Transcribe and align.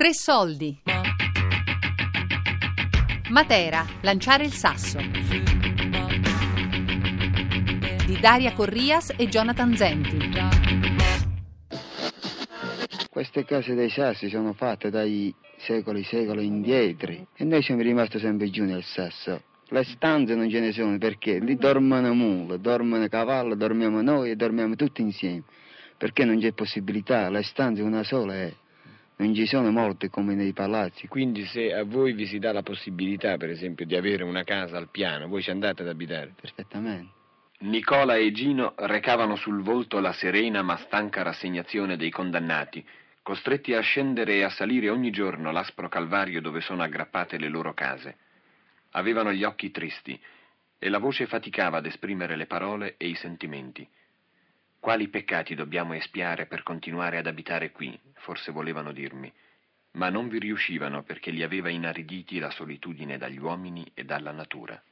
Tre 0.00 0.14
soldi. 0.14 0.80
Matera, 3.28 3.84
lanciare 4.00 4.44
il 4.44 4.52
sasso. 4.54 4.98
Di 8.06 8.18
Daria 8.18 8.54
Corrias 8.54 9.12
e 9.18 9.28
Jonathan 9.28 9.76
Zenti. 9.76 10.16
Queste 13.10 13.44
case 13.44 13.74
dei 13.74 13.90
sassi 13.90 14.30
sono 14.30 14.54
fatte 14.54 14.88
dai 14.88 15.34
secoli 15.58 16.02
secoli 16.02 16.46
indietro 16.46 17.12
e 17.36 17.44
noi 17.44 17.60
siamo 17.60 17.82
rimasti 17.82 18.18
sempre 18.18 18.48
giù 18.48 18.64
nel 18.64 18.84
sasso. 18.84 19.42
Le 19.68 19.84
stanze 19.84 20.34
non 20.34 20.48
ce 20.48 20.60
ne 20.60 20.72
sono 20.72 20.96
perché 20.96 21.38
lì 21.40 21.56
dormono 21.56 22.14
mule, 22.14 22.58
dormono 22.58 23.06
cavallo, 23.08 23.54
dormiamo 23.54 24.00
noi 24.00 24.30
e 24.30 24.36
dormiamo 24.36 24.76
tutti 24.76 25.02
insieme. 25.02 25.42
Perché 25.98 26.24
non 26.24 26.40
c'è 26.40 26.52
possibilità, 26.52 27.28
le 27.28 27.42
stanze 27.42 27.82
una 27.82 28.02
sola 28.02 28.32
è 28.32 28.50
non 29.20 29.34
ci 29.34 29.46
sono 29.46 29.70
molte 29.70 30.08
come 30.08 30.34
nei 30.34 30.54
palazzi. 30.54 31.06
Quindi 31.06 31.44
se 31.44 31.74
a 31.74 31.84
voi 31.84 32.14
vi 32.14 32.26
si 32.26 32.38
dà 32.38 32.52
la 32.52 32.62
possibilità, 32.62 33.36
per 33.36 33.50
esempio, 33.50 33.84
di 33.84 33.94
avere 33.94 34.24
una 34.24 34.44
casa 34.44 34.78
al 34.78 34.88
piano, 34.90 35.28
voi 35.28 35.42
ci 35.42 35.50
andate 35.50 35.82
ad 35.82 35.88
abitare? 35.88 36.32
Perfettamente. 36.40 37.18
Nicola 37.60 38.16
e 38.16 38.32
Gino 38.32 38.72
recavano 38.78 39.36
sul 39.36 39.60
volto 39.60 40.00
la 40.00 40.14
serena 40.14 40.62
ma 40.62 40.76
stanca 40.78 41.20
rassegnazione 41.20 41.98
dei 41.98 42.10
condannati, 42.10 42.82
costretti 43.20 43.74
a 43.74 43.80
scendere 43.80 44.36
e 44.36 44.42
a 44.44 44.48
salire 44.48 44.88
ogni 44.88 45.10
giorno 45.10 45.52
l'aspro 45.52 45.90
calvario 45.90 46.40
dove 46.40 46.62
sono 46.62 46.82
aggrappate 46.82 47.36
le 47.36 47.48
loro 47.48 47.74
case. 47.74 48.16
Avevano 48.92 49.30
gli 49.34 49.44
occhi 49.44 49.70
tristi 49.70 50.18
e 50.78 50.88
la 50.88 50.98
voce 50.98 51.26
faticava 51.26 51.76
ad 51.76 51.84
esprimere 51.84 52.36
le 52.36 52.46
parole 52.46 52.94
e 52.96 53.08
i 53.08 53.14
sentimenti. 53.14 53.86
Quali 54.80 55.08
peccati 55.08 55.54
dobbiamo 55.54 55.92
espiare 55.92 56.46
per 56.46 56.62
continuare 56.62 57.18
ad 57.18 57.26
abitare 57.26 57.70
qui? 57.70 57.96
Forse 58.14 58.50
volevano 58.50 58.92
dirmi. 58.92 59.30
Ma 59.92 60.08
non 60.08 60.28
vi 60.28 60.38
riuscivano 60.38 61.02
perché 61.02 61.30
li 61.30 61.42
aveva 61.42 61.68
inariditi 61.68 62.38
la 62.38 62.50
solitudine 62.50 63.18
dagli 63.18 63.38
uomini 63.38 63.88
e 63.92 64.04
dalla 64.04 64.32
natura. 64.32 64.82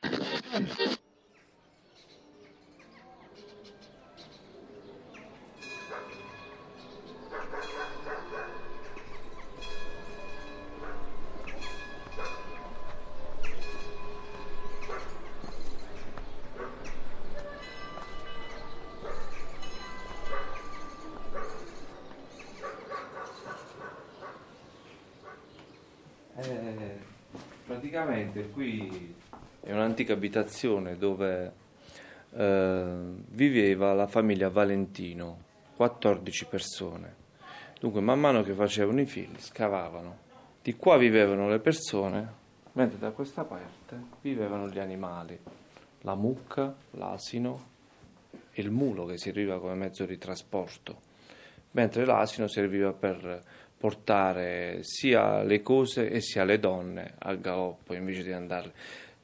Praticamente 27.98 28.50
qui 28.50 29.14
è 29.60 29.72
un'antica 29.72 30.12
abitazione 30.12 30.96
dove 30.96 31.52
eh, 32.30 32.96
viveva 33.30 33.92
la 33.92 34.06
famiglia 34.06 34.48
Valentino, 34.48 35.38
14 35.74 36.46
persone. 36.46 37.14
Dunque, 37.80 38.00
man 38.00 38.20
mano 38.20 38.42
che 38.42 38.52
facevano 38.52 39.00
i 39.00 39.06
figli, 39.06 39.38
scavavano. 39.38 40.26
Di 40.62 40.76
qua 40.76 40.96
vivevano 40.96 41.48
le 41.48 41.58
persone, 41.58 42.32
mentre 42.72 42.98
da 42.98 43.10
questa 43.10 43.44
parte 43.44 43.96
vivevano 44.20 44.68
gli 44.68 44.78
animali, 44.78 45.38
la 46.02 46.14
mucca, 46.14 46.74
l'asino 46.92 47.66
e 48.52 48.62
il 48.62 48.70
mulo 48.70 49.06
che 49.06 49.18
serviva 49.18 49.58
come 49.58 49.74
mezzo 49.74 50.04
di 50.04 50.18
trasporto, 50.18 51.00
mentre 51.72 52.04
l'asino 52.04 52.46
serviva 52.46 52.92
per 52.92 53.42
portare 53.78 54.78
sia 54.82 55.42
le 55.42 55.62
cose 55.62 56.10
e 56.10 56.20
sia 56.20 56.44
le 56.44 56.58
donne 56.58 57.14
al 57.18 57.40
galoppo 57.40 57.94
invece 57.94 58.24
di 58.24 58.32
andare. 58.32 58.72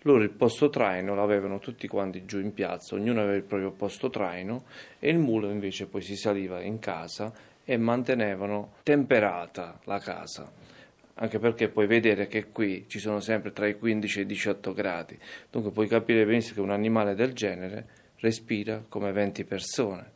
Loro 0.02 0.22
il 0.22 0.30
posto 0.30 0.70
traino 0.70 1.14
l'avevano 1.14 1.58
tutti 1.58 1.88
quanti 1.88 2.24
giù 2.24 2.38
in 2.38 2.52
piazza, 2.52 2.94
ognuno 2.94 3.20
aveva 3.20 3.36
il 3.36 3.42
proprio 3.42 3.72
posto 3.72 4.10
traino 4.10 4.64
e 4.98 5.10
il 5.10 5.18
mulo 5.18 5.50
invece 5.50 5.86
poi 5.86 6.02
si 6.02 6.14
saliva 6.14 6.60
in 6.60 6.78
casa 6.78 7.32
e 7.64 7.76
mantenevano 7.78 8.74
temperata 8.82 9.80
la 9.84 9.98
casa. 9.98 10.50
Anche 11.14 11.38
perché 11.38 11.68
puoi 11.68 11.86
vedere 11.86 12.26
che 12.26 12.50
qui 12.50 12.84
ci 12.86 12.98
sono 12.98 13.20
sempre 13.20 13.52
tra 13.52 13.66
i 13.66 13.78
15 13.78 14.18
e 14.18 14.22
i 14.22 14.26
18 14.26 14.72
gradi, 14.72 15.18
dunque 15.50 15.70
puoi 15.70 15.88
capire 15.88 16.26
benissimo 16.26 16.56
che 16.56 16.60
un 16.60 16.70
animale 16.70 17.14
del 17.14 17.32
genere 17.32 17.86
respira 18.18 18.84
come 18.88 19.10
20 19.10 19.44
persone. 19.44 20.12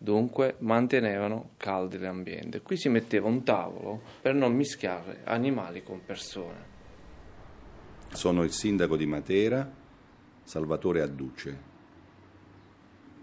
Dunque 0.00 0.54
mantenevano 0.58 1.50
caldo 1.56 1.98
l'ambiente. 1.98 2.62
Qui 2.62 2.76
si 2.76 2.88
metteva 2.88 3.26
un 3.26 3.42
tavolo 3.42 4.00
per 4.22 4.32
non 4.32 4.54
mischiare 4.54 5.22
animali 5.24 5.82
con 5.82 6.00
persone. 6.04 6.76
Sono 8.12 8.44
il 8.44 8.52
sindaco 8.52 8.96
di 8.96 9.06
Matera, 9.06 9.68
Salvatore 10.44 11.02
Adduce. 11.02 11.66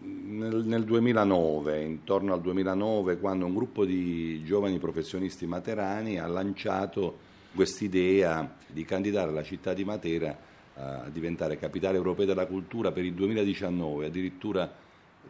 Nel, 0.01 0.63
nel 0.65 0.83
2009, 0.83 1.81
intorno 1.81 2.33
al 2.33 2.41
2009, 2.41 3.17
quando 3.19 3.45
un 3.45 3.55
gruppo 3.55 3.85
di 3.85 4.43
giovani 4.43 4.77
professionisti 4.77 5.47
materani 5.47 6.19
ha 6.19 6.27
lanciato 6.27 7.17
quest'idea 7.55 8.57
di 8.67 8.83
candidare 8.83 9.31
la 9.31 9.43
città 9.43 9.73
di 9.73 9.85
Matera 9.85 10.37
a 10.75 11.09
diventare 11.09 11.57
capitale 11.57 11.95
europea 11.95 12.25
della 12.25 12.45
cultura 12.45 12.91
per 12.91 13.05
il 13.05 13.13
2019, 13.13 14.07
addirittura 14.07 14.69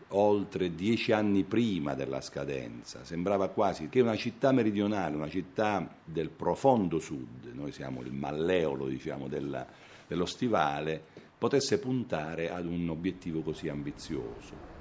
oltre 0.09 0.75
dieci 0.75 1.11
anni 1.11 1.43
prima 1.43 1.93
della 1.93 2.21
scadenza. 2.21 3.03
Sembrava 3.03 3.49
quasi 3.49 3.89
che 3.89 4.01
una 4.01 4.15
città 4.15 4.51
meridionale, 4.51 5.15
una 5.15 5.29
città 5.29 5.87
del 6.03 6.29
profondo 6.29 6.99
sud, 6.99 7.51
noi 7.53 7.71
siamo 7.71 8.01
il 8.01 8.11
malleolo 8.11 8.87
diciamo, 8.87 9.27
della, 9.27 9.65
dello 10.07 10.25
stivale, 10.25 11.03
potesse 11.37 11.79
puntare 11.79 12.51
ad 12.51 12.65
un 12.65 12.89
obiettivo 12.89 13.41
così 13.41 13.67
ambizioso. 13.67 14.73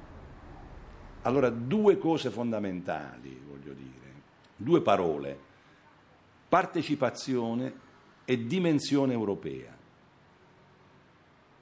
Allora, 1.22 1.48
due 1.50 1.98
cose 1.98 2.30
fondamentali, 2.30 3.40
voglio 3.46 3.72
dire, 3.72 4.12
due 4.56 4.82
parole, 4.82 5.38
partecipazione 6.48 7.72
e 8.24 8.46
dimensione 8.46 9.12
europea. 9.12 9.74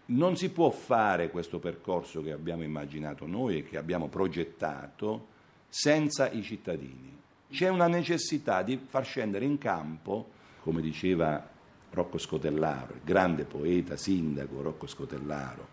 Non 0.04 0.36
si 0.36 0.50
può 0.50 0.70
fare 0.70 1.30
questo 1.30 1.58
percorso 1.58 2.22
che 2.22 2.32
abbiamo 2.32 2.64
immaginato 2.64 3.26
noi 3.26 3.58
e 3.58 3.64
che 3.64 3.78
abbiamo 3.78 4.08
progettato 4.08 5.28
senza 5.68 6.30
i 6.30 6.42
cittadini. 6.42 7.16
C'è 7.50 7.68
una 7.68 7.86
necessità 7.86 8.62
di 8.62 8.80
far 8.88 9.04
scendere 9.04 9.44
in 9.44 9.58
campo, 9.58 10.30
come 10.62 10.80
diceva 10.80 11.48
Rocco 11.90 12.18
Scotellaro, 12.18 12.94
grande 13.04 13.44
poeta, 13.44 13.96
sindaco 13.96 14.62
Rocco 14.62 14.86
Scotellaro. 14.86 15.68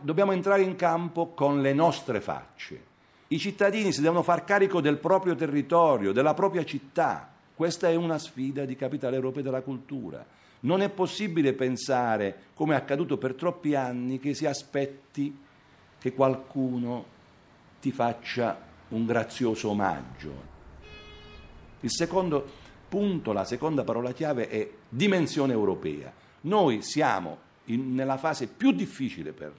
Dobbiamo 0.00 0.32
entrare 0.32 0.62
in 0.62 0.76
campo 0.76 1.28
con 1.28 1.60
le 1.60 1.72
nostre 1.72 2.20
facce. 2.20 2.94
I 3.28 3.38
cittadini 3.38 3.92
si 3.92 4.00
devono 4.00 4.22
far 4.22 4.44
carico 4.44 4.80
del 4.80 4.98
proprio 4.98 5.34
territorio, 5.34 6.12
della 6.12 6.34
propria 6.34 6.64
città. 6.64 7.34
Questa 7.56 7.88
è 7.88 7.94
una 7.94 8.18
sfida 8.18 8.66
di 8.66 8.76
capitale 8.76 9.16
europeo 9.16 9.42
della 9.42 9.62
cultura. 9.62 10.22
Non 10.60 10.82
è 10.82 10.90
possibile 10.90 11.54
pensare, 11.54 12.48
come 12.52 12.74
è 12.74 12.76
accaduto 12.76 13.16
per 13.16 13.32
troppi 13.32 13.74
anni, 13.74 14.18
che 14.18 14.34
si 14.34 14.44
aspetti 14.44 15.34
che 15.98 16.12
qualcuno 16.12 17.06
ti 17.80 17.92
faccia 17.92 18.60
un 18.88 19.06
grazioso 19.06 19.70
omaggio. 19.70 20.54
Il 21.80 21.90
secondo 21.90 22.46
punto, 22.90 23.32
la 23.32 23.46
seconda 23.46 23.84
parola 23.84 24.12
chiave 24.12 24.48
è 24.50 24.70
dimensione 24.86 25.54
europea. 25.54 26.12
Noi 26.42 26.82
siamo 26.82 27.38
in, 27.64 27.94
nella 27.94 28.18
fase 28.18 28.48
più 28.48 28.72
difficile 28.72 29.32
per 29.32 29.54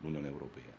l'Unione 0.00 0.28
Europea. 0.28 0.70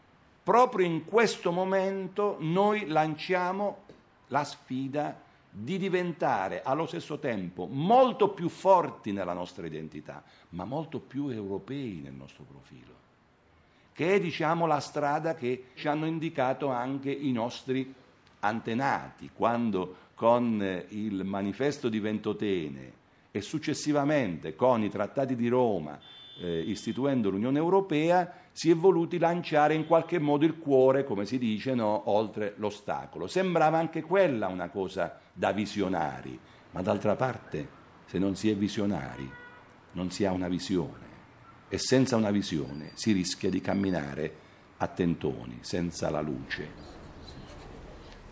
Proprio 0.44 0.86
in 0.86 1.04
questo 1.04 1.50
momento 1.50 2.36
noi 2.38 2.86
lanciamo 2.86 3.82
la 4.28 4.44
sfida 4.44 5.23
di 5.56 5.78
diventare 5.78 6.62
allo 6.64 6.84
stesso 6.84 7.20
tempo 7.20 7.68
molto 7.70 8.30
più 8.30 8.48
forti 8.48 9.12
nella 9.12 9.34
nostra 9.34 9.64
identità, 9.64 10.24
ma 10.50 10.64
molto 10.64 10.98
più 10.98 11.28
europei 11.28 12.00
nel 12.02 12.12
nostro 12.12 12.42
profilo, 12.42 12.92
che 13.92 14.14
è 14.14 14.20
diciamo 14.20 14.66
la 14.66 14.80
strada 14.80 15.36
che 15.36 15.66
ci 15.74 15.86
hanno 15.86 16.06
indicato 16.06 16.70
anche 16.70 17.12
i 17.12 17.30
nostri 17.30 17.94
antenati, 18.40 19.30
quando 19.32 19.96
con 20.14 20.84
il 20.88 21.22
manifesto 21.24 21.88
di 21.88 22.00
Ventotene 22.00 22.92
e 23.30 23.40
successivamente 23.40 24.56
con 24.56 24.82
i 24.82 24.90
trattati 24.90 25.36
di 25.36 25.46
Roma 25.46 25.96
eh, 26.38 26.60
istituendo 26.60 27.30
l'Unione 27.30 27.58
Europea, 27.58 28.32
si 28.52 28.70
è 28.70 28.74
voluti 28.74 29.18
lanciare 29.18 29.74
in 29.74 29.86
qualche 29.86 30.18
modo 30.18 30.44
il 30.44 30.58
cuore, 30.58 31.04
come 31.04 31.26
si 31.26 31.38
dice, 31.38 31.74
no, 31.74 32.10
oltre 32.10 32.54
l'ostacolo. 32.56 33.26
Sembrava 33.26 33.78
anche 33.78 34.02
quella 34.02 34.48
una 34.48 34.68
cosa 34.68 35.18
da 35.32 35.52
visionari, 35.52 36.38
ma 36.70 36.82
d'altra 36.82 37.16
parte, 37.16 37.68
se 38.06 38.18
non 38.18 38.36
si 38.36 38.50
è 38.50 38.56
visionari, 38.56 39.28
non 39.92 40.10
si 40.10 40.24
ha 40.24 40.32
una 40.32 40.48
visione. 40.48 41.02
E 41.68 41.78
senza 41.78 42.16
una 42.16 42.30
visione 42.30 42.90
si 42.94 43.12
rischia 43.12 43.50
di 43.50 43.60
camminare 43.60 44.34
a 44.76 44.86
tentoni, 44.86 45.58
senza 45.62 46.10
la 46.10 46.20
luce. 46.20 46.82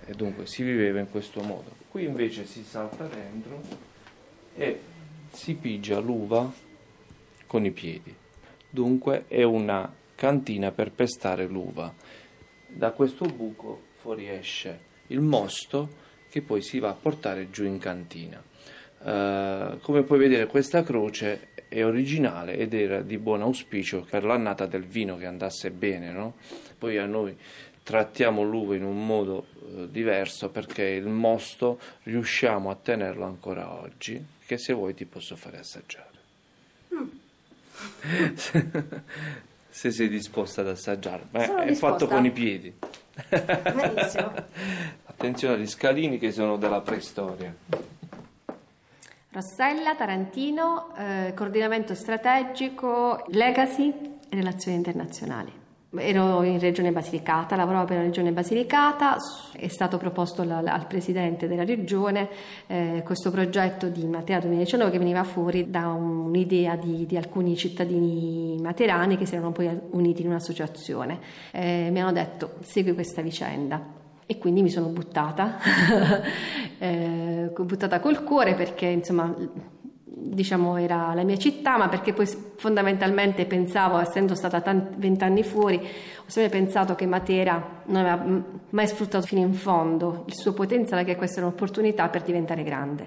E 0.05 0.13
dunque 0.15 0.47
si 0.47 0.63
viveva 0.63 1.01
in 1.01 1.09
questo 1.11 1.41
modo. 1.43 1.75
Qui 1.89 2.05
invece 2.05 2.47
si 2.47 2.63
salta 2.65 3.07
dentro 3.07 3.61
e 4.55 4.81
si 5.31 5.55
pigia 5.55 5.99
l'uva 5.99 6.71
con 7.53 7.67
i 7.67 7.71
piedi. 7.71 8.15
Dunque 8.71 9.27
è 9.29 9.43
una 9.43 9.93
cantina 10.15 10.71
per 10.71 10.91
pestare 10.91 11.47
l'uva. 11.47 11.93
Da 12.67 12.93
questo 12.93 13.27
buco 13.27 13.89
fuoriesce 13.97 14.81
il 15.09 15.21
mosto 15.21 16.01
che 16.31 16.41
poi 16.41 16.63
si 16.63 16.79
va 16.79 16.89
a 16.89 16.95
portare 16.95 17.51
giù 17.51 17.65
in 17.67 17.77
cantina. 17.77 18.43
Uh, 19.01 19.79
come 19.81 20.03
puoi 20.03 20.19
vedere 20.19 20.47
questa 20.47 20.83
croce 20.83 21.49
è 21.69 21.85
originale 21.85 22.57
ed 22.57 22.73
era 22.73 23.03
di 23.03 23.19
buon 23.19 23.43
auspicio 23.43 24.07
per 24.09 24.25
l'annata 24.25 24.65
del 24.65 24.87
vino 24.87 25.19
che 25.19 25.27
andasse 25.27 25.71
bene, 25.71 26.11
no? 26.11 26.37
Poi 26.79 26.97
a 26.97 27.05
noi 27.05 27.37
trattiamo 27.83 28.43
l'uva 28.43 28.77
in 28.77 28.85
un 28.85 29.05
modo 29.05 29.49
uh, 29.59 29.87
diverso 29.89 30.49
perché 30.49 30.85
il 30.85 31.09
mosto 31.09 31.79
riusciamo 32.05 32.71
a 32.71 32.77
tenerlo 32.77 33.27
ancora 33.27 33.79
oggi, 33.79 34.25
che 34.47 34.57
se 34.57 34.73
vuoi 34.73 34.95
ti 34.95 35.05
posso 35.05 35.37
fare 35.37 35.59
assaggiare. 35.59 36.22
Se 39.75 39.91
sei 39.91 40.09
disposta 40.09 40.61
ad 40.61 40.69
assaggiare, 40.69 41.25
ma 41.31 41.45
Sono 41.45 41.59
è 41.63 41.67
disposta. 41.67 41.99
fatto 41.99 42.15
con 42.15 42.25
i 42.27 42.31
piedi. 42.31 42.73
Benissimo. 43.29 44.33
Attenzione 45.07 45.55
agli 45.55 45.67
scalini 45.67 46.19
che 46.19 46.31
sono 46.31 46.57
della 46.57 46.81
preistoria. 46.81 47.55
Rossella, 49.31 49.95
Tarantino, 49.95 50.95
eh, 50.97 51.33
coordinamento 51.35 51.95
strategico, 51.95 53.25
legacy 53.29 53.89
e 54.29 54.35
relazioni 54.37 54.77
internazionali. 54.77 55.53
Ero 55.95 56.43
in 56.43 56.59
Regione 56.59 56.91
Basilicata, 56.91 57.55
lavoravo 57.55 57.85
per 57.85 57.99
la 57.99 58.03
Regione 58.05 58.33
Basilicata, 58.33 59.17
è 59.53 59.69
stato 59.69 59.99
proposto 59.99 60.43
la- 60.43 60.61
al 60.61 60.87
Presidente 60.87 61.47
della 61.47 61.65
Regione 61.65 62.31
eh, 62.67 63.03
questo 63.05 63.31
progetto 63.31 63.89
di 63.89 64.07
Matera 64.07 64.41
2019 64.41 64.91
che 64.91 64.99
veniva 64.99 65.23
fuori 65.23 65.69
da 65.69 65.89
un'idea 65.89 66.77
di, 66.77 67.05
di 67.05 67.17
alcuni 67.19 67.57
cittadini 67.57 68.57
materani 68.59 69.19
che 69.19 69.27
si 69.27 69.35
erano 69.35 69.53
poi 69.53 69.69
uniti 69.91 70.23
in 70.23 70.29
un'associazione. 70.29 71.19
Eh, 71.51 71.89
mi 71.93 72.01
hanno 72.01 72.13
detto 72.13 72.55
segui 72.63 72.95
questa 72.95 73.21
vicenda 73.21 73.85
e 74.25 74.39
quindi 74.39 74.63
mi 74.63 74.71
sono 74.71 74.87
buttata, 74.87 75.59
eh, 76.79 77.53
buttata 77.55 78.01
col 78.01 78.25
cuore 78.25 78.55
perché 78.55 78.87
insomma 78.87 79.35
diciamo 80.15 80.77
era 80.77 81.15
la 81.15 81.23
mia 81.23 81.37
città, 81.37 81.79
ma 81.79 81.89
perché 81.89 82.13
poi 82.13 82.27
fondamentalmente 82.57 83.47
pensavo, 83.47 83.99
essendo 83.99 84.35
stata 84.35 84.63
vent'anni 84.97 85.43
fuori, 85.43 85.77
ho 85.77 86.25
sempre 86.27 86.59
pensato 86.59 86.95
che 86.95 87.07
Matera 87.07 87.83
non 87.87 88.05
aveva 88.05 88.43
mai 88.71 88.87
sfruttato 88.87 89.27
fino 89.27 89.41
in 89.41 89.55
fondo 89.55 90.25
il 90.27 90.35
suo 90.35 90.53
potenziale, 90.53 91.05
che 91.05 91.17
questa 91.17 91.39
era 91.39 91.47
un'opportunità 91.47 92.09
per 92.09 92.23
diventare 92.23 92.63
grande, 92.63 93.07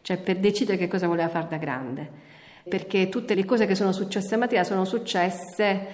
cioè 0.00 0.18
per 0.18 0.38
decidere 0.38 0.78
che 0.78 0.88
cosa 0.88 1.06
voleva 1.06 1.28
fare 1.28 1.48
da 1.48 1.58
grande, 1.58 2.10
perché 2.68 3.08
tutte 3.08 3.34
le 3.34 3.44
cose 3.44 3.66
che 3.66 3.74
sono 3.74 3.92
successe 3.92 4.34
a 4.34 4.38
Matera 4.38 4.64
sono 4.64 4.84
successe 4.84 5.86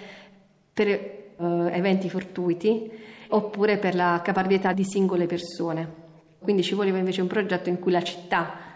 per 0.72 0.88
eh, 0.88 1.26
eventi 1.36 2.08
fortuiti 2.08 2.90
oppure 3.30 3.76
per 3.78 3.94
la 3.94 4.20
caparbietà 4.22 4.72
di 4.72 4.84
singole 4.84 5.26
persone. 5.26 6.06
Quindi 6.38 6.62
ci 6.62 6.74
voleva 6.74 6.98
invece 6.98 7.20
un 7.20 7.26
progetto 7.26 7.68
in 7.68 7.80
cui 7.80 7.90
la 7.90 8.02
città 8.02 8.67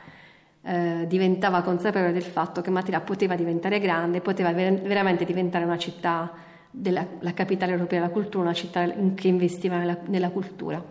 eh, 0.65 1.05
diventava 1.09 1.63
consapevole 1.63 2.13
del 2.13 2.23
fatto 2.23 2.61
che 2.61 2.71
Matera 2.71 3.01
poteva 3.01 3.35
diventare 3.35 3.81
grande, 3.81 4.21
poteva 4.21 4.53
ver- 4.53 4.81
veramente 4.83 5.25
diventare 5.25 5.65
una 5.65 5.79
città 5.79 6.33
della 6.71 7.07
la 7.21 7.35
capitale 7.35 7.73
europea 7.73 8.01
della 8.01 8.13
cultura, 8.13 8.45
una 8.45 8.55
città 8.55 8.83
in- 8.83 9.15
che 9.15 9.29
investiva 9.29 9.77
nella, 9.77 9.99
nella 10.07 10.31
cultura. 10.31 10.83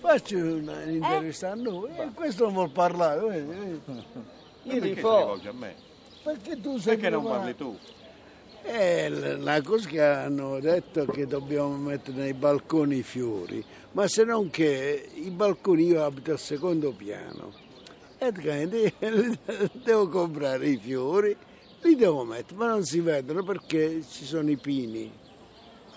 Faccio 0.00 0.36
un'intervista 0.36 1.52
a 1.52 1.54
noi, 1.54 1.90
e 1.96 2.10
questo 2.14 2.44
non 2.44 2.52
vuol 2.52 2.70
parlare. 2.70 3.20
vedi, 3.20 3.46
vedi. 3.46 3.80
Io 4.64 4.80
Perché 4.80 5.00
fo- 5.00 5.18
rivolgi 5.18 5.48
a 5.48 5.52
me? 5.52 5.74
Perché 6.22 6.60
tu 6.60 6.78
sei 6.78 6.96
Perché 6.96 7.10
non 7.10 7.24
parli 7.24 7.54
tu? 7.56 7.78
L- 8.66 9.42
la 9.42 9.60
cosa 9.60 9.86
che 9.86 10.00
hanno 10.00 10.58
detto 10.58 11.04
che 11.04 11.26
dobbiamo 11.26 11.76
mettere 11.76 12.16
nei 12.16 12.32
balconi 12.32 12.96
i 12.96 13.02
fiori, 13.02 13.62
ma 13.92 14.08
se 14.08 14.24
non 14.24 14.48
che 14.48 15.06
i 15.14 15.30
balconi 15.30 15.84
io 15.84 16.02
abito 16.02 16.32
al 16.32 16.38
secondo 16.38 16.92
piano 16.92 17.52
e 18.16 18.32
quindi 18.32 18.90
devo 19.84 20.08
comprare 20.08 20.66
i 20.66 20.78
fiori, 20.78 21.36
li 21.82 21.94
devo 21.94 22.24
mettere, 22.24 22.56
ma 22.56 22.68
non 22.68 22.84
si 22.84 23.00
vedono 23.00 23.42
perché 23.42 24.02
ci 24.08 24.24
sono 24.24 24.50
i 24.50 24.56
pini 24.56 25.12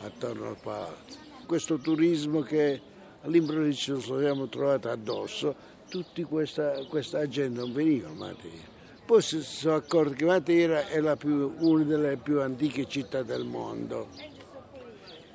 attorno 0.02 0.50
al 0.50 0.58
palazzo. 0.62 1.20
Questo 1.46 1.78
turismo 1.78 2.42
che 2.42 2.81
all'improvviso 3.22 4.02
ci 4.02 4.08
siamo 4.20 4.50
trovati 4.50 4.90
addosso, 4.90 5.56
tutta 5.88 6.22
questa, 6.25 6.84
questa 6.90 7.25
gente 7.30 7.62
non 7.62 7.72
veniva 7.72 8.10
a 8.10 8.13
Matera. 8.13 8.75
Poi 9.07 9.21
si 9.21 9.42
sono 9.42 9.75
accorti 9.75 10.15
che 10.15 10.25
Matera 10.25 10.86
è 10.86 11.15
più- 11.15 11.54
una 11.59 11.83
delle 11.86 12.18
più 12.18 12.42
antiche 12.42 12.86
città 12.89 13.24
del 13.24 13.45
mondo. 13.45 14.09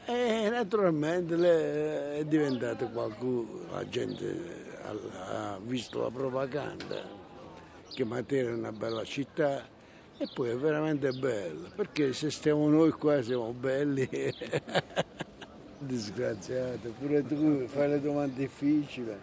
E 0.04 0.48
naturalmente 0.50 1.36
le- 1.36 2.18
è 2.18 2.24
diventata 2.26 2.86
qualcuno, 2.88 3.60
la 3.72 3.88
gente 3.88 4.76
ha 5.24 5.58
visto 5.62 6.02
la 6.02 6.10
propaganda, 6.10 7.02
che 7.94 8.04
Matera 8.04 8.50
è 8.50 8.52
una 8.52 8.72
bella 8.72 9.04
città 9.04 9.66
e 10.18 10.28
poi 10.34 10.50
è 10.50 10.56
veramente 10.56 11.10
bella, 11.12 11.70
perché 11.74 12.12
se 12.12 12.30
stiamo 12.30 12.68
noi 12.68 12.90
qua 12.90 13.22
siamo 13.22 13.52
belli. 13.52 14.06
Disgraziato, 15.78 16.92
pure 16.98 17.26
tu 17.26 17.66
fai 17.68 17.88
le 17.88 18.00
domande 18.02 18.34
difficili. 18.36 19.16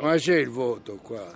Ma 0.00 0.14
c'è 0.14 0.36
il 0.36 0.48
voto 0.48 0.96
qua, 1.02 1.26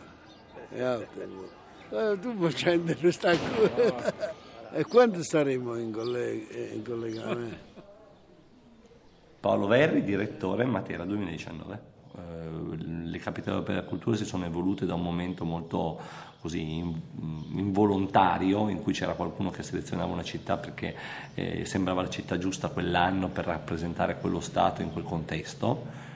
è 0.71 0.81
alto 0.81 1.21
il 1.21 1.27
voto. 1.29 1.58
Eh, 1.91 2.19
tu 2.21 2.35
facendo 2.39 2.95
questa 2.97 3.33
cosa. 3.37 4.37
E 4.73 4.85
quando 4.85 5.23
staremo 5.23 5.77
in, 5.77 5.91
colleg- 5.91 6.75
in 6.75 6.85
collegamento? 6.85 7.57
Paolo 9.41 9.67
Verri, 9.67 10.03
direttore 10.03 10.65
Matera 10.67 11.05
2019. 11.05 11.81
Eh, 12.15 12.77
le 12.77 13.19
capitali 13.19 13.53
europee 13.53 13.77
della 13.77 13.87
cultura 13.87 14.17
si 14.17 14.27
sono 14.27 14.45
evolute 14.45 14.85
da 14.85 14.95
un 14.95 15.03
momento 15.03 15.45
molto 15.45 15.99
così 16.41 16.77
in- 16.77 17.01
involontario 17.53 18.69
in 18.69 18.83
cui 18.83 18.93
c'era 18.93 19.15
qualcuno 19.15 19.51
che 19.51 19.63
selezionava 19.63 20.13
una 20.13 20.23
città 20.23 20.57
perché 20.59 20.95
eh, 21.35 21.65
sembrava 21.65 22.03
la 22.03 22.11
città 22.11 22.37
giusta 22.37 22.69
quell'anno 22.69 23.29
per 23.29 23.47
rappresentare 23.47 24.19
quello 24.19 24.41
Stato 24.41 24.83
in 24.83 24.93
quel 24.93 25.05
contesto. 25.05 26.07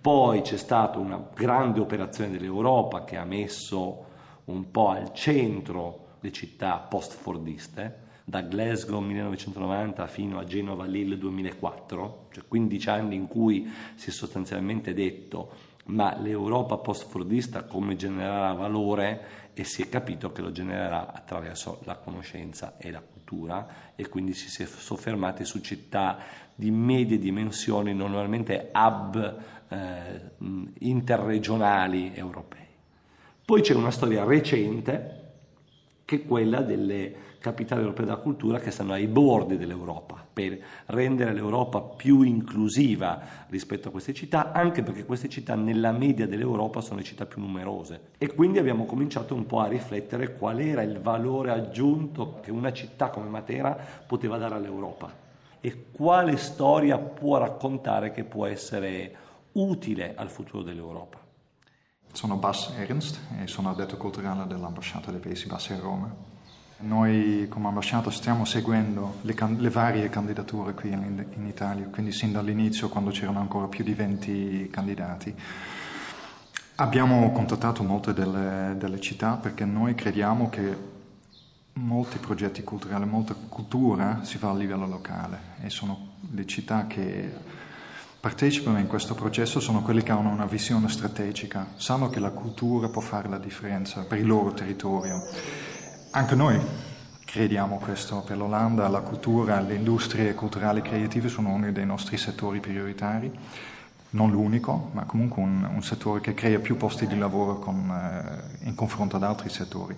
Poi 0.00 0.42
c'è 0.42 0.56
stata 0.56 0.98
una 0.98 1.22
grande 1.32 1.78
operazione 1.78 2.32
dell'Europa 2.32 3.04
che 3.04 3.16
ha 3.16 3.24
messo 3.24 4.10
un 4.44 4.70
po' 4.70 4.88
al 4.88 5.12
centro 5.12 6.16
le 6.20 6.32
città 6.32 6.76
post-fordiste, 6.78 8.00
da 8.24 8.40
Glasgow 8.42 9.00
1990 9.00 10.06
fino 10.06 10.38
a 10.38 10.44
Genova 10.44 10.84
Lille 10.84 11.18
2004, 11.18 12.28
cioè 12.32 12.44
15 12.46 12.88
anni 12.88 13.16
in 13.16 13.26
cui 13.26 13.70
si 13.96 14.10
è 14.10 14.12
sostanzialmente 14.12 14.94
detto 14.94 15.70
ma 15.84 16.16
l'Europa 16.16 16.76
post-fordista 16.76 17.64
come 17.64 17.96
genererà 17.96 18.52
valore 18.52 19.40
e 19.54 19.64
si 19.64 19.82
è 19.82 19.88
capito 19.88 20.30
che 20.30 20.40
lo 20.40 20.52
genererà 20.52 21.12
attraverso 21.12 21.80
la 21.84 21.96
conoscenza 21.96 22.76
e 22.78 22.90
la 22.90 23.00
cultura 23.00 23.92
e 23.96 24.08
quindi 24.08 24.32
si 24.32 24.48
si 24.48 24.62
è 24.62 24.66
soffermati 24.66 25.44
su 25.44 25.60
città 25.60 26.18
di 26.54 26.70
medie 26.70 27.18
dimensioni, 27.18 27.94
normalmente 27.94 28.70
hub 28.72 29.36
eh, 29.68 30.20
interregionali 30.78 32.12
europei. 32.14 32.61
Poi 33.44 33.60
c'è 33.60 33.74
una 33.74 33.90
storia 33.90 34.24
recente 34.24 35.20
che 36.04 36.16
è 36.16 36.24
quella 36.24 36.60
delle 36.60 37.30
capitali 37.42 37.80
europee 37.80 38.04
della 38.04 38.18
cultura 38.18 38.60
che 38.60 38.70
stanno 38.70 38.92
ai 38.92 39.08
bordi 39.08 39.56
dell'Europa 39.56 40.24
per 40.32 40.58
rendere 40.86 41.34
l'Europa 41.34 41.80
più 41.80 42.22
inclusiva 42.22 43.20
rispetto 43.48 43.88
a 43.88 43.90
queste 43.90 44.14
città, 44.14 44.52
anche 44.52 44.82
perché 44.82 45.04
queste 45.04 45.28
città 45.28 45.56
nella 45.56 45.90
media 45.90 46.26
dell'Europa 46.26 46.80
sono 46.80 47.00
le 47.00 47.04
città 47.04 47.26
più 47.26 47.40
numerose 47.40 48.10
e 48.16 48.32
quindi 48.32 48.58
abbiamo 48.58 48.86
cominciato 48.86 49.34
un 49.34 49.44
po' 49.44 49.58
a 49.58 49.66
riflettere 49.66 50.36
qual 50.36 50.60
era 50.60 50.82
il 50.82 51.00
valore 51.00 51.50
aggiunto 51.50 52.38
che 52.40 52.52
una 52.52 52.72
città 52.72 53.10
come 53.10 53.28
Matera 53.28 53.76
poteva 54.06 54.38
dare 54.38 54.54
all'Europa 54.54 55.12
e 55.60 55.86
quale 55.90 56.36
storia 56.36 56.96
può 56.96 57.38
raccontare 57.38 58.12
che 58.12 58.22
può 58.22 58.46
essere 58.46 59.14
utile 59.52 60.14
al 60.16 60.30
futuro 60.30 60.62
dell'Europa. 60.62 61.21
Sono 62.12 62.36
Bas 62.36 62.70
Ernst 62.76 63.18
e 63.42 63.46
sono 63.46 63.70
addetto 63.70 63.96
culturale 63.96 64.46
dell'ambasciata 64.46 65.10
dei 65.10 65.18
Paesi 65.18 65.46
Bassi 65.46 65.72
a 65.72 65.78
Roma. 65.78 66.14
Noi 66.80 67.46
come 67.48 67.68
ambasciata 67.68 68.10
stiamo 68.10 68.44
seguendo 68.44 69.18
le, 69.22 69.34
can- 69.34 69.56
le 69.58 69.70
varie 69.70 70.08
candidature 70.08 70.74
qui 70.74 70.90
in, 70.90 71.24
in 71.34 71.46
Italia, 71.46 71.86
quindi 71.86 72.12
sin 72.12 72.32
dall'inizio 72.32 72.88
quando 72.88 73.10
c'erano 73.10 73.40
ancora 73.40 73.66
più 73.66 73.82
di 73.82 73.94
20 73.94 74.68
candidati. 74.70 75.34
Abbiamo 76.76 77.30
contattato 77.32 77.82
molte 77.82 78.12
delle, 78.12 78.74
delle 78.76 79.00
città 79.00 79.36
perché 79.36 79.64
noi 79.64 79.94
crediamo 79.94 80.48
che 80.50 80.90
molti 81.74 82.18
progetti 82.18 82.62
culturali, 82.62 83.06
molta 83.06 83.34
cultura 83.34 84.20
si 84.24 84.36
fa 84.36 84.50
a 84.50 84.54
livello 84.54 84.86
locale 84.86 85.38
e 85.62 85.70
sono 85.70 86.10
le 86.30 86.46
città 86.46 86.86
che 86.86 87.32
partecipano 88.22 88.78
in 88.78 88.86
questo 88.86 89.16
processo 89.16 89.58
sono 89.58 89.82
quelli 89.82 90.04
che 90.04 90.12
hanno 90.12 90.28
una 90.28 90.46
visione 90.46 90.88
strategica, 90.88 91.72
sanno 91.74 92.08
che 92.08 92.20
la 92.20 92.30
cultura 92.30 92.88
può 92.88 93.00
fare 93.00 93.28
la 93.28 93.36
differenza 93.36 94.04
per 94.04 94.18
il 94.18 94.28
loro 94.28 94.52
territorio. 94.52 95.20
Anche 96.12 96.36
noi 96.36 96.56
crediamo 97.24 97.78
questo 97.78 98.22
per 98.24 98.36
l'Olanda, 98.36 98.86
la 98.86 99.00
cultura, 99.00 99.58
le 99.60 99.74
industrie 99.74 100.34
culturali 100.34 100.78
e 100.78 100.82
creative 100.82 101.28
sono 101.28 101.48
uno 101.48 101.72
dei 101.72 101.84
nostri 101.84 102.16
settori 102.16 102.60
prioritari, 102.60 103.28
non 104.10 104.30
l'unico, 104.30 104.90
ma 104.92 105.02
comunque 105.02 105.42
un, 105.42 105.68
un 105.74 105.82
settore 105.82 106.20
che 106.20 106.32
crea 106.32 106.60
più 106.60 106.76
posti 106.76 107.08
di 107.08 107.18
lavoro 107.18 107.58
con, 107.58 107.90
eh, 107.90 108.66
in 108.68 108.76
confronto 108.76 109.16
ad 109.16 109.24
altri 109.24 109.48
settori. 109.48 109.96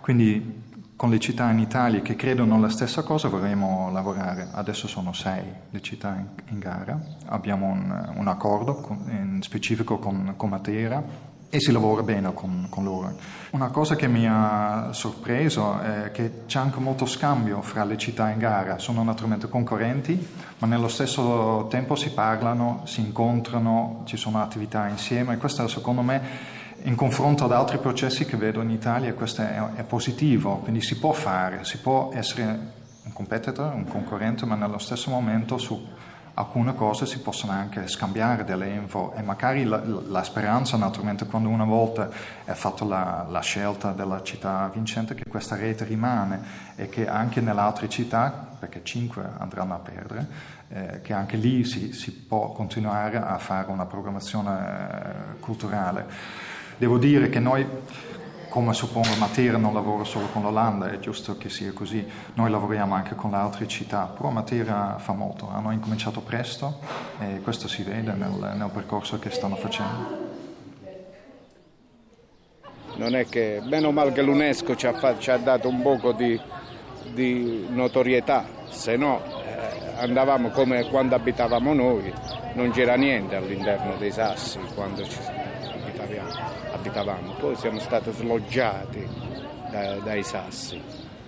Quindi 0.00 0.62
con 1.00 1.08
le 1.08 1.18
città 1.18 1.50
in 1.50 1.58
Italia 1.60 2.02
che 2.02 2.14
credono 2.14 2.60
la 2.60 2.68
stessa 2.68 3.02
cosa 3.02 3.28
vorremmo 3.28 3.90
lavorare. 3.90 4.48
Adesso 4.52 4.86
sono 4.86 5.14
sei 5.14 5.42
le 5.70 5.80
città 5.80 6.14
in, 6.14 6.26
in 6.50 6.58
gara, 6.58 7.00
abbiamo 7.28 7.68
un, 7.68 8.12
un 8.16 8.28
accordo 8.28 8.74
con, 8.74 9.06
in 9.08 9.40
specifico 9.40 9.96
con, 9.98 10.34
con, 10.36 10.50
Matera 10.50 11.02
e 11.48 11.58
si 11.58 11.72
lavora 11.72 12.02
bene 12.02 12.34
con, 12.34 12.66
con, 12.68 12.84
loro. 12.84 13.14
Una 13.52 13.68
cosa 13.68 13.96
che 13.96 14.08
mi 14.08 14.28
ha 14.28 14.90
sorpreso 14.92 15.80
è 15.80 16.10
che 16.10 16.42
c'è 16.44 16.58
anche 16.58 16.80
molto 16.80 17.06
scambio 17.06 17.62
fra 17.62 17.84
le 17.84 17.96
città 17.96 18.28
in 18.28 18.38
gara, 18.38 18.76
sono 18.76 19.02
naturalmente 19.02 19.48
concorrenti, 19.48 20.28
ma 20.58 20.66
nello 20.66 20.88
stesso 20.88 21.66
tempo 21.70 21.96
si 21.96 22.10
parlano, 22.10 22.82
si 22.84 23.00
incontrano, 23.00 24.02
ci 24.04 24.18
sono 24.18 24.42
attività 24.42 24.86
insieme 24.86 25.32
e 25.32 25.36
questo 25.38 25.66
secondo 25.66 26.02
me 26.02 26.58
in 26.82 26.94
confronto 26.94 27.44
ad 27.44 27.52
altri 27.52 27.78
processi 27.78 28.24
che 28.24 28.36
vedo 28.36 28.62
in 28.62 28.70
Italia 28.70 29.12
questo 29.14 29.42
è, 29.42 29.60
è, 29.74 29.82
positivo, 29.82 30.56
quindi 30.58 30.80
si 30.80 30.98
può 30.98 31.12
fare, 31.12 31.64
si 31.64 31.78
può 31.78 32.10
essere 32.14 32.78
un 33.04 33.12
competitor, 33.12 33.74
un 33.74 33.86
concorrente, 33.86 34.46
ma 34.46 34.54
nello 34.54 34.78
stesso 34.78 35.10
momento 35.10 35.58
su 35.58 35.86
alcune 36.34 36.74
cose 36.74 37.06
si 37.06 37.20
possono 37.20 37.52
anche 37.52 37.86
scambiare 37.86 38.44
delle 38.44 38.68
info 38.68 39.12
e 39.14 39.22
magari 39.22 39.64
la, 39.64 39.82
la 39.84 40.22
speranza 40.22 40.76
naturalmente 40.76 41.26
quando 41.26 41.48
una 41.48 41.64
volta 41.64 42.08
è 42.44 42.52
fatta 42.52 42.84
la, 42.84 43.26
la, 43.28 43.40
scelta 43.40 43.92
della 43.92 44.22
città 44.22 44.70
vincente 44.72 45.14
che 45.14 45.24
questa 45.28 45.56
rete 45.56 45.84
rimane 45.84 46.40
e 46.76 46.88
che 46.88 47.06
anche 47.06 47.40
nelle 47.40 47.60
altre 47.60 47.88
città, 47.88 48.48
perché 48.58 48.82
cinque 48.82 49.22
andranno 49.38 49.74
a 49.74 49.78
perdere, 49.78 50.26
eh, 50.68 51.00
che 51.02 51.12
anche 51.12 51.36
lì 51.36 51.64
si, 51.64 51.92
si, 51.92 52.12
può 52.12 52.52
continuare 52.52 53.18
a 53.18 53.36
fare 53.38 53.70
una 53.70 53.86
programmazione 53.86 54.58
eh, 54.58 55.40
culturale. 55.40 56.58
Devo 56.80 56.96
dire 56.96 57.28
che 57.28 57.40
noi, 57.40 57.66
come 58.48 58.72
suppongo 58.72 59.14
Matera 59.18 59.58
non 59.58 59.74
lavora 59.74 60.02
solo 60.04 60.28
con 60.32 60.40
l'Olanda, 60.40 60.90
è 60.90 60.98
giusto 60.98 61.36
che 61.36 61.50
sia 61.50 61.74
così, 61.74 62.02
noi 62.32 62.50
lavoriamo 62.50 62.94
anche 62.94 63.14
con 63.14 63.32
le 63.32 63.36
altre 63.36 63.68
città, 63.68 64.06
però 64.06 64.30
Matera 64.30 64.96
fa 64.96 65.12
molto, 65.12 65.50
hanno 65.50 65.72
incominciato 65.72 66.22
presto 66.22 66.78
e 67.18 67.42
questo 67.42 67.68
si 67.68 67.82
vede 67.82 68.14
nel, 68.14 68.54
nel 68.56 68.70
percorso 68.72 69.18
che 69.18 69.28
stanno 69.28 69.56
facendo. 69.56 70.28
Non 72.94 73.14
è 73.14 73.26
che, 73.26 73.60
meno 73.62 73.92
male 73.92 74.12
che 74.12 74.22
l'UNESCO 74.22 74.74
ci 74.74 74.86
ha, 74.86 75.18
ci 75.18 75.30
ha 75.30 75.36
dato 75.36 75.68
un 75.68 75.82
poco 75.82 76.12
di, 76.12 76.40
di 77.12 77.66
notorietà, 77.68 78.46
se 78.70 78.96
no 78.96 79.20
eh, 79.44 80.00
andavamo 80.00 80.48
come 80.48 80.88
quando 80.88 81.14
abitavamo 81.14 81.74
noi, 81.74 82.10
non 82.54 82.70
c'era 82.70 82.94
niente 82.94 83.36
all'interno 83.36 83.96
dei 83.98 84.12
sassi 84.12 84.58
quando 84.74 85.04
ci 85.04 85.18
abitavamo 85.18 85.49
abitavamo, 86.90 87.34
poi 87.38 87.54
siamo 87.54 87.78
stati 87.78 88.10
sloggiati 88.10 89.06
da, 89.70 89.94
dai 90.02 90.22
sassi, 90.22 90.80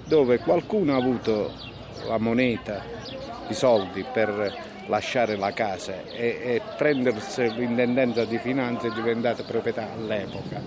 dove 0.04 0.38
qualcuno 0.38 0.94
ha 0.94 0.96
avuto 0.96 1.52
la 2.06 2.18
moneta, 2.18 2.82
i 3.48 3.54
soldi 3.54 4.04
per 4.12 4.70
lasciare 4.88 5.36
la 5.36 5.52
casa 5.52 6.02
e, 6.10 6.40
e 6.42 6.62
prendersi 6.76 7.48
l'intendenza 7.54 8.24
di 8.24 8.38
finanza 8.38 8.88
è 8.88 8.90
diventata 8.90 9.44
proprietà 9.44 9.88
all'epoca. 9.92 10.60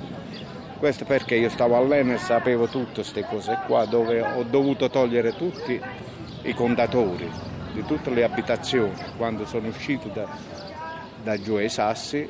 Questo 0.78 1.04
perché 1.04 1.36
io 1.36 1.50
stavo 1.50 1.75
all'Enel 1.75 2.16
e 2.16 2.20
sapevo 2.20 2.68
tutte 2.68 2.96
queste 2.96 3.25
cose 3.25 3.60
qua, 3.68 3.86
dove 3.86 4.22
ho 4.22 4.44
dovuto 4.44 4.90
togliere 4.90 5.36
tutti 5.36 5.80
i 6.44 6.54
contatori 6.54 7.30
di 7.74 7.84
tutte 7.84 8.10
le 8.12 8.24
abitazioni 8.24 8.94
quando 9.18 9.46
sono 9.46 9.68
uscito 9.68 10.08
da, 10.08 10.25
da 11.24 11.42
giù 11.42 11.56
ai 11.56 11.70
sassi 11.70 12.30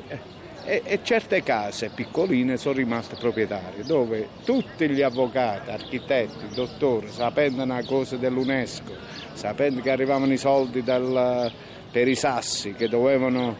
e, 0.66 0.82
e, 0.84 0.98
certe 1.02 1.44
case 1.44 1.90
piccoline 1.94 2.56
sono 2.56 2.74
rimaste 2.74 3.14
proprietarie, 3.14 3.84
dove 3.84 4.28
tutti 4.44 4.88
gli 4.88 5.00
avvocati, 5.00 5.70
architetti, 5.70 6.48
dottori, 6.52 7.08
sapendo 7.08 7.62
una 7.62 7.84
cosa 7.84 8.16
dell'UNESCO, 8.16 8.92
sapendo 9.32 9.80
che 9.80 9.90
arrivavano 9.90 10.32
i 10.32 10.36
soldi 10.36 10.82
dal, 10.82 11.52
per 11.92 12.08
i 12.08 12.16
sassi 12.16 12.72
che 12.74 12.88
dovevano 12.88 13.56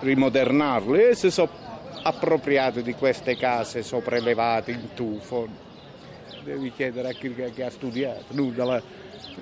rimodernarli, 0.00 1.08
e 1.08 1.14
si 1.14 1.30
sono 1.30 1.48
appropriati 2.02 2.82
di 2.82 2.92
queste 2.92 3.34
case 3.36 3.82
sopraelevate 3.82 4.72
in 4.72 4.88
tufo. 4.94 5.48
Devi 6.44 6.70
chiedere 6.72 7.08
a 7.08 7.12
chi 7.12 7.34
che 7.34 7.64
ha 7.64 7.70
studiato, 7.70 8.24
noi, 8.28 8.52
dalla, 8.52 8.82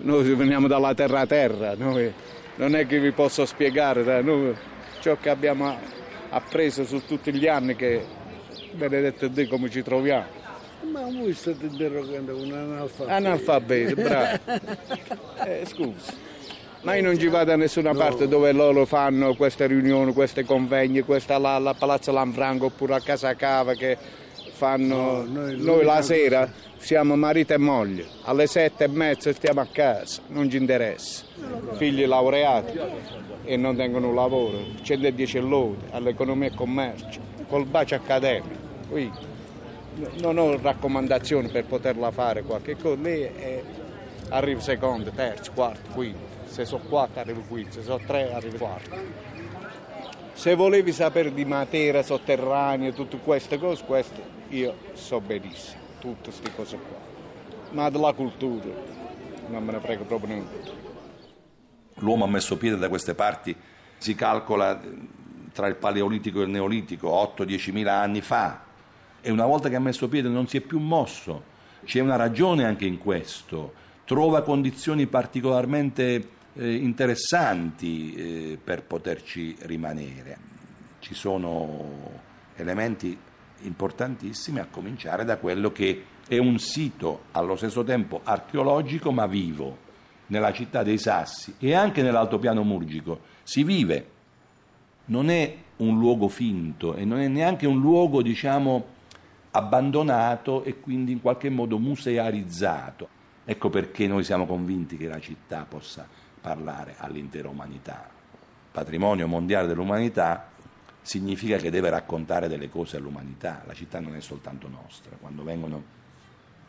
noi 0.02 0.32
veniamo 0.34 0.68
dalla 0.68 0.94
terra 0.94 1.20
a 1.20 1.26
terra, 1.26 1.74
noi, 1.74 2.12
non 2.54 2.76
è 2.76 2.86
che 2.86 3.00
vi 3.00 3.10
posso 3.10 3.44
spiegare 3.46 4.22
noi, 4.22 4.54
ciò 5.00 5.16
che 5.16 5.28
abbiamo 5.28 5.98
appreso 6.30 6.84
su 6.84 7.04
tutti 7.06 7.32
gli 7.32 7.46
anni 7.46 7.76
che 7.76 8.04
benedetto 8.72 9.28
Dio 9.28 9.48
come 9.48 9.70
ci 9.70 9.82
troviamo. 9.82 10.38
Ma 10.90 11.02
voi 11.02 11.32
state 11.34 11.66
interrogando 11.66 12.36
un 12.36 12.52
analfabeto. 12.52 13.10
Analfabeto, 13.10 13.94
bravo. 13.94 14.38
Eh, 15.44 15.64
scusi. 15.64 16.12
Ma 16.82 16.94
io 16.94 17.02
non 17.02 17.18
ci 17.18 17.28
vado 17.28 17.46
da 17.46 17.56
nessuna 17.56 17.92
no. 17.92 17.98
parte 17.98 18.26
dove 18.28 18.52
loro 18.52 18.86
fanno 18.86 19.34
queste 19.34 19.66
riunioni, 19.66 20.12
queste 20.12 20.44
convegni, 20.44 21.02
questa 21.02 21.38
là, 21.38 21.54
alla 21.54 21.74
Palazzo 21.74 22.10
Lanfranco 22.12 22.66
oppure 22.66 22.94
a 22.94 23.00
Casa 23.00 23.34
Cava 23.34 23.74
che 23.74 23.96
fanno... 24.60 25.22
No, 25.22 25.40
noi, 25.40 25.56
noi 25.56 25.84
la 25.84 26.02
sera 26.02 26.52
siamo 26.76 27.16
marito 27.16 27.54
e 27.54 27.56
moglie, 27.56 28.04
alle 28.24 28.46
sette 28.46 28.84
e 28.84 28.88
mezza 28.88 29.32
stiamo 29.32 29.62
a 29.62 29.66
casa, 29.66 30.20
non 30.28 30.50
ci 30.50 30.58
interessa. 30.58 31.24
Figli 31.76 32.04
laureati 32.04 32.78
e 33.44 33.56
non 33.56 33.74
tengono 33.76 34.12
lavoro, 34.12 34.58
110 34.82 35.38
lode 35.38 35.86
all'economia 35.92 36.48
e 36.48 36.54
commercio, 36.54 37.20
col 37.48 37.64
bacio 37.64 37.94
accademico. 37.94 38.68
Qui 38.90 39.10
non 40.20 40.36
ho 40.36 40.58
raccomandazioni 40.60 41.48
per 41.48 41.64
poterla 41.64 42.10
fare 42.10 42.42
qualche 42.42 42.76
cosa, 42.76 43.00
lì 43.00 43.20
è, 43.22 43.62
arriva 44.28 44.60
secondo, 44.60 45.10
terzo, 45.10 45.52
quarto, 45.54 45.90
quinto, 45.94 46.18
se 46.44 46.66
sono 46.66 46.82
quattro 46.86 47.20
arrivo 47.20 47.42
quinto, 47.48 47.72
se 47.72 47.82
sono 47.82 48.00
tre 48.06 48.30
arrivo 48.30 48.58
quarto. 48.58 49.38
Se 50.34 50.54
volevi 50.54 50.92
sapere 50.92 51.32
di 51.32 51.46
materia 51.46 52.02
sotterranea, 52.02 52.92
tutte 52.92 53.18
queste 53.18 53.58
cose, 53.58 53.84
queste 53.84 54.38
io 54.50 54.74
so 54.94 55.20
benissimo 55.20 55.80
tutte 55.98 56.30
queste 56.30 56.54
cose 56.54 56.76
qua. 56.76 56.98
Ma 57.72 57.90
della 57.90 58.12
cultura 58.12 58.68
non 59.48 59.64
me 59.64 59.72
ne 59.72 59.80
frega 59.80 60.04
proprio 60.04 60.34
niente. 60.34 60.78
L'uomo 61.96 62.24
ha 62.24 62.28
messo 62.28 62.56
piede 62.56 62.78
da 62.78 62.88
queste 62.88 63.14
parti, 63.14 63.54
si 63.98 64.14
calcola 64.14 64.80
tra 65.52 65.66
il 65.66 65.76
paleolitico 65.76 66.40
e 66.40 66.44
il 66.44 66.50
neolitico 66.50 67.08
8-10 67.36 67.72
mila 67.72 68.00
anni 68.00 68.20
fa 68.20 68.64
e 69.20 69.30
una 69.30 69.44
volta 69.44 69.68
che 69.68 69.76
ha 69.76 69.80
messo 69.80 70.08
piede 70.08 70.28
non 70.28 70.46
si 70.48 70.56
è 70.56 70.60
più 70.60 70.78
mosso. 70.78 71.58
C'è 71.84 72.00
una 72.00 72.16
ragione 72.16 72.64
anche 72.64 72.86
in 72.86 72.98
questo, 72.98 73.72
trova 74.04 74.42
condizioni 74.42 75.06
particolarmente 75.06 76.28
eh, 76.54 76.74
interessanti 76.74 78.14
eh, 78.14 78.58
per 78.62 78.82
poterci 78.82 79.56
rimanere. 79.60 80.48
Ci 80.98 81.14
sono 81.14 82.18
elementi 82.56 83.16
importantissime, 83.62 84.60
a 84.60 84.66
cominciare 84.70 85.24
da 85.24 85.36
quello 85.38 85.72
che 85.72 86.04
è 86.26 86.38
un 86.38 86.58
sito 86.58 87.24
allo 87.32 87.56
stesso 87.56 87.82
tempo 87.84 88.20
archeologico 88.22 89.12
ma 89.12 89.26
vivo, 89.26 89.88
nella 90.26 90.52
città 90.52 90.82
dei 90.82 90.98
Sassi 90.98 91.54
e 91.58 91.74
anche 91.74 92.02
nell'altopiano 92.02 92.62
murgico. 92.62 93.20
Si 93.42 93.64
vive, 93.64 94.06
non 95.06 95.28
è 95.28 95.56
un 95.78 95.98
luogo 95.98 96.28
finto 96.28 96.94
e 96.94 97.04
non 97.04 97.18
è 97.18 97.28
neanche 97.28 97.66
un 97.66 97.80
luogo, 97.80 98.22
diciamo, 98.22 98.98
abbandonato 99.52 100.62
e 100.62 100.78
quindi 100.80 101.12
in 101.12 101.20
qualche 101.20 101.50
modo 101.50 101.78
musearizzato. 101.78 103.08
Ecco 103.44 103.70
perché 103.70 104.06
noi 104.06 104.22
siamo 104.22 104.46
convinti 104.46 104.96
che 104.96 105.08
la 105.08 105.18
città 105.18 105.66
possa 105.68 106.06
parlare 106.40 106.94
all'intera 106.98 107.48
umanità. 107.48 108.08
Patrimonio 108.70 109.26
mondiale 109.26 109.66
dell'umanità 109.66 110.49
significa 111.02 111.56
che 111.56 111.70
deve 111.70 111.90
raccontare 111.90 112.48
delle 112.48 112.68
cose 112.68 112.96
all'umanità, 112.96 113.62
la 113.66 113.74
città 113.74 114.00
non 114.00 114.14
è 114.14 114.20
soltanto 114.20 114.68
nostra, 114.68 115.16
quando 115.16 115.42
vengono 115.42 115.82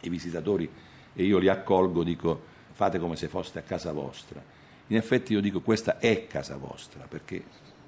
i 0.01 0.09
visitatori 0.09 0.69
e 1.13 1.23
io 1.23 1.37
li 1.37 1.49
accolgo 1.49 2.03
dico 2.03 2.49
fate 2.71 2.99
come 2.99 3.15
se 3.15 3.27
foste 3.27 3.59
a 3.59 3.63
casa 3.63 3.91
vostra, 3.91 4.41
in 4.87 4.95
effetti 4.95 5.33
io 5.33 5.41
dico 5.41 5.61
questa 5.61 5.99
è 5.99 6.27
casa 6.27 6.57
vostra 6.57 7.05
perché 7.07 7.43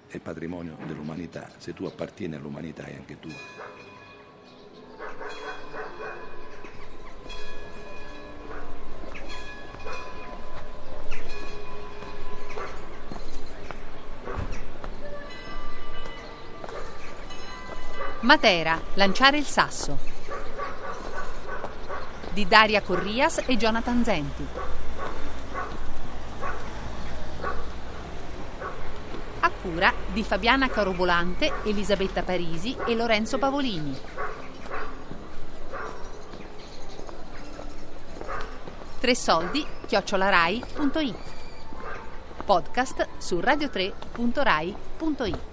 è 0.07 0.19
patrimonio 0.19 0.77
dell'umanità, 0.85 1.49
se 1.57 1.73
tu 1.73 1.85
appartieni 1.85 2.35
all'umanità 2.35 2.85
è 2.85 2.95
anche 2.95 3.19
tua. 3.19 3.92
Matera, 18.23 18.79
lanciare 18.93 19.37
il 19.37 19.45
sasso. 19.45 19.97
Di 22.31 22.47
Daria 22.47 22.81
Corrias 22.81 23.41
e 23.45 23.57
Jonathan 23.57 24.01
Zenti. 24.01 24.47
A 29.41 29.51
cura 29.61 29.93
di 30.13 30.23
Fabiana 30.23 30.69
Carobolante, 30.69 31.51
Elisabetta 31.65 32.23
Parisi 32.23 32.73
e 32.85 32.95
Lorenzo 32.95 33.37
Pavolini. 33.37 33.93
Tre 39.01 39.15
soldi, 39.15 39.67
chiocciolarai.it. 39.85 41.17
Podcast 42.45 43.05
su 43.17 43.39
radio3.rai.it. 43.39 45.52